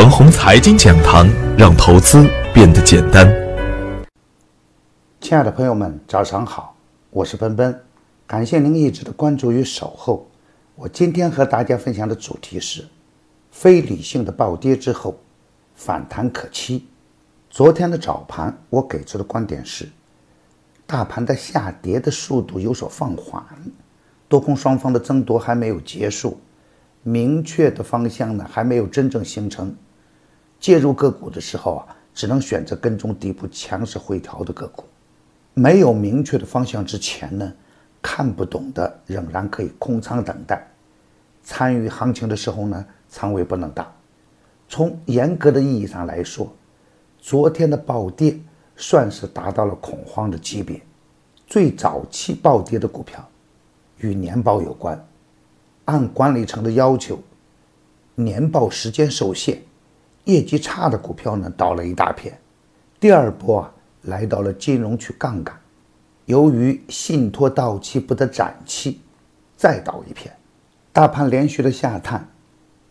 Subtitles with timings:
[0.00, 1.28] 腾宏财经讲堂，
[1.58, 3.28] 让投资变得简单。
[5.20, 6.76] 亲爱的朋友们，早上好，
[7.10, 7.82] 我是奔奔，
[8.24, 10.30] 感谢您一直的关注与守候。
[10.76, 12.86] 我今天和大家分享的主题是：
[13.50, 15.18] 非理性的暴跌之后，
[15.74, 16.86] 反弹可期。
[17.50, 19.88] 昨天的早盘，我给出的观点是，
[20.86, 23.42] 大盘的下跌的速度有所放缓，
[24.28, 26.38] 多空双方的争夺还没有结束。
[27.02, 29.74] 明确的方向呢，还没有真正形成。
[30.60, 34.84] 介入个股的时候啊，只能选择跟踪底部强势回调的个股。
[35.54, 37.52] 没有明确的方向之前呢，
[38.00, 40.66] 看不懂的仍然可以空仓等待。
[41.42, 43.90] 参与行情的时候呢，仓位不能大。
[44.68, 46.52] 从严格的意义上来说，
[47.18, 48.38] 昨天的暴跌
[48.76, 50.80] 算是达到了恐慌的级别。
[51.46, 53.26] 最早期暴跌的股票，
[53.98, 55.02] 与年报有关。
[55.86, 57.18] 按管理层的要求，
[58.14, 59.62] 年报时间受限，
[60.28, 62.38] 业绩差的股票呢倒了一大片。
[63.00, 65.58] 第二波啊来到了金融去杠杆，
[66.26, 69.00] 由于信托到期不得展期，
[69.56, 70.30] 再倒一片。
[70.92, 72.28] 大盘连续的下探，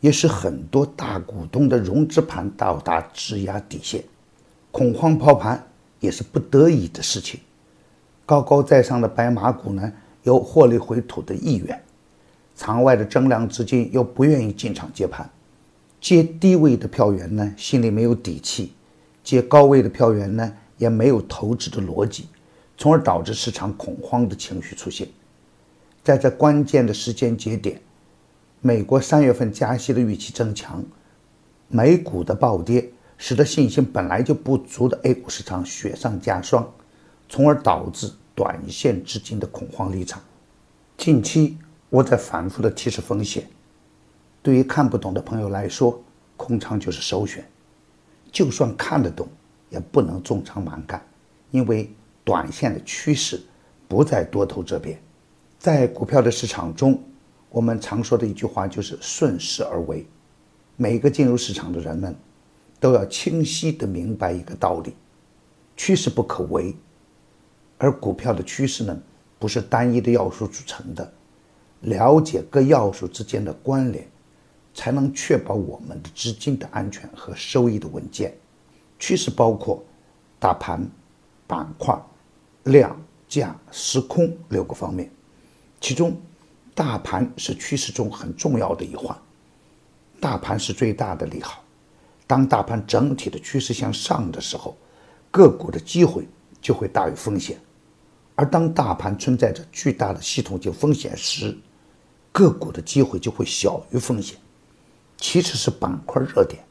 [0.00, 4.02] 也使很多大股东的融资盘到达质押底线，
[4.70, 5.62] 恐慌抛盘
[6.00, 7.38] 也是不得已的事情。
[8.24, 9.92] 高高在上的白马股呢
[10.22, 11.82] 有获利回吐的意愿。
[12.54, 15.28] 场外的增量资金又不愿意进场接盘，
[16.06, 18.68] 接低位的票源呢，心里没有底气；
[19.24, 22.28] 接高位的票源呢，也没有投资的逻辑，
[22.78, 25.08] 从而导致市场恐慌的情绪出现。
[26.04, 27.80] 在这关键的时间节点，
[28.60, 30.84] 美国三月份加息的预期增强，
[31.66, 36.72] 美股的暴跌，使得信心本来就不足的 A 股市场雪上加霜，
[37.28, 40.22] 从而导致短线资金的恐慌离场。
[40.96, 41.58] 近期。
[41.88, 43.48] 我在反复的提示风险，
[44.46, 46.00] 对于看不懂的朋友来说，
[46.36, 47.44] 空仓就是首选。
[48.30, 49.26] 就算看得懂，
[49.70, 51.04] 也不能重仓蛮干，
[51.50, 51.90] 因为
[52.22, 53.42] 短线的趋势
[53.88, 54.96] 不在多头这边。
[55.58, 57.02] 在股票的市场中，
[57.48, 60.06] 我们常说的一句话就是顺势而为。
[60.76, 62.14] 每个进入市场的人们，
[62.78, 64.94] 都要清晰的明白一个道理：
[65.76, 66.72] 趋势不可为。
[67.78, 68.96] 而股票的趋势呢，
[69.40, 71.12] 不是单一的要素组成的。
[71.80, 74.06] 了解各要素之间的关联，
[74.76, 78.36] 才能确保我们的资金的安全和收益的稳健。
[78.98, 79.82] 趋势包括
[80.38, 80.86] 大盘、
[81.46, 81.98] 板块、
[82.64, 82.94] 量
[83.26, 85.10] 价、时空六个方面，
[85.80, 86.14] 其中
[86.74, 89.16] 大盘是趋势中很重要的一环。
[90.20, 91.64] 大盘是最大的利好，
[92.26, 94.76] 当大盘整体的趋势向上的时候，
[95.30, 96.28] 个股的机会
[96.60, 97.58] 就会大于风险。
[98.34, 101.56] 而当大盘存在着巨大的系统性风险时，
[102.32, 104.38] 个股的机会就会小于风险。
[105.16, 106.62] 其次是板块热点，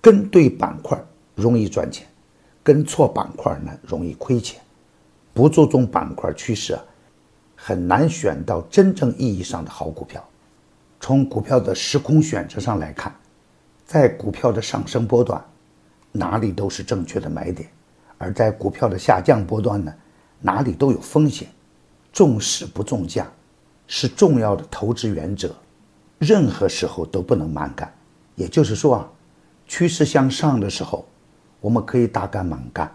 [0.00, 0.98] 跟对板块
[1.34, 2.06] 容易赚钱，
[2.62, 4.60] 跟错板块呢容易亏钱。
[5.34, 6.82] 不注重板块趋势啊，
[7.54, 10.26] 很难选到真正意义上的好股票。
[10.98, 13.14] 从股票的时空选择上来看，
[13.84, 15.44] 在股票的上升波段，
[16.10, 17.68] 哪里都是正确的买点；
[18.16, 19.94] 而在股票的下降波段呢？
[20.40, 21.48] 哪里都有风险，
[22.12, 23.26] 重视不重价
[23.86, 25.54] 是重要的投资原则，
[26.18, 27.92] 任何时候都不能蛮干。
[28.34, 29.08] 也就是说啊，
[29.66, 31.06] 趋势向上的时候，
[31.60, 32.86] 我们可以大干猛干；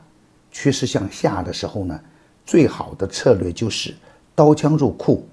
[0.52, 2.00] 趋势向下的时候呢，
[2.46, 3.96] 最好的策略就是
[4.36, 5.28] 刀枪入库，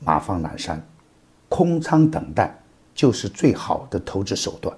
[0.00, 0.84] 马放南山，
[1.48, 2.58] 空仓等待
[2.94, 4.76] 就是最好的投资手段。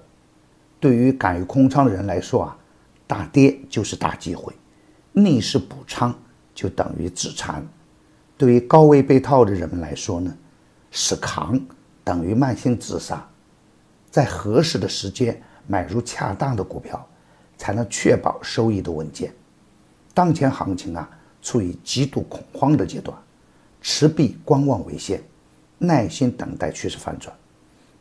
[0.79, 2.57] 对于敢于空仓的人来说啊，
[3.07, 4.53] 大跌就是大机会，
[5.13, 6.15] 逆势补仓。
[6.55, 7.67] 就等于自残。
[8.39, 10.33] 对于高位被套的人们来说呢，
[10.93, 11.61] 死扛
[12.04, 13.26] 等于慢性自杀。
[14.10, 17.04] 在合适的时间买入恰当的股票，
[17.56, 19.32] 才能确保收益的稳健。
[20.12, 21.09] 当前行情啊，
[21.42, 23.16] 处于极度恐慌的阶段，
[23.81, 25.20] 持币观望为先，
[25.78, 27.34] 耐心等待趋势反转。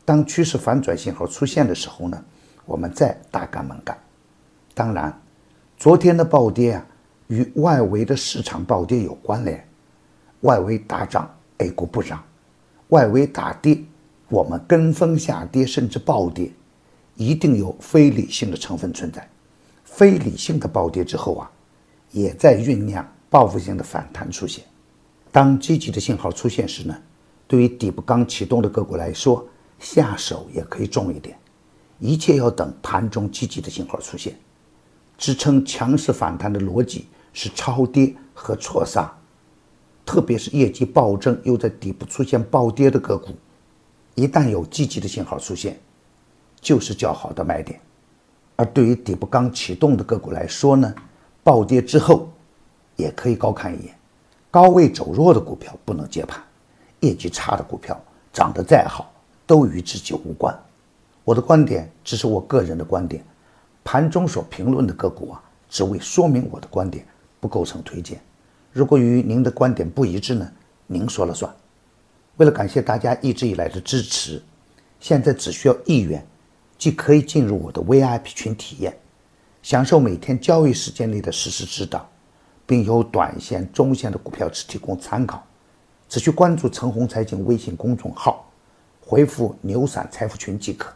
[0.04, 2.24] 当趋势反转信号出现的时候呢，
[2.66, 3.98] 我们再大干猛干。
[4.74, 5.20] 当然，
[5.76, 6.86] 昨天的暴跌啊。
[7.28, 9.66] 与外围的市场暴跌有关联，
[10.42, 12.18] 外围大涨，A 股不涨；
[12.88, 13.82] 外围大跌，
[14.28, 16.50] 我们跟风下跌甚至暴跌，
[17.16, 19.28] 一定有非理性的成分存在。
[19.84, 21.50] 非理性的暴跌之后啊，
[22.10, 24.64] 也在酝酿报复性的反弹出现。
[25.30, 26.96] 当积极的信号出现时呢，
[27.46, 29.46] 对于底部刚启动的个股来说，
[29.78, 31.36] 下手也可以重一点。
[32.00, 34.36] 一切要等盘中积极的信号出现。
[35.16, 39.12] 支撑强势反弹的逻辑是超跌和错杀，
[40.04, 43.28] 特别是业绩暴增又在底部出现暴跌的个股，
[44.14, 45.78] 一旦有积极的信号出现，
[46.60, 47.80] 就是较好的买点。
[48.56, 50.94] 而对于底部刚启动的个股来说呢，
[51.42, 52.30] 暴跌之后
[52.94, 53.94] 也可以高看一眼。
[54.50, 56.40] 高位走弱的股票不能接盘，
[57.00, 58.00] 业绩差的股票
[58.32, 59.12] 涨得再好
[59.46, 60.56] 都与自己无关。
[61.24, 63.24] 我的观点只是我个人的观点，
[63.82, 67.04] 盘中所评论的个股啊，只为说明我的观点，
[67.40, 68.20] 不构成推荐。
[68.70, 70.48] 如果与您的观点不一致呢，
[70.86, 71.52] 您说了算。
[72.36, 74.42] 为了感谢大家一直以来的支持，
[74.98, 76.26] 现在只需要一元，
[76.76, 78.96] 即可以进入我的 VIP 群体验，
[79.62, 82.08] 享受每天交易时间内的实时指导，
[82.66, 85.44] 并有短线、中线的股票池提供参考。
[86.08, 88.50] 只需关注陈红财经微信公众号，
[89.00, 90.92] 回复“牛散财富群”即可。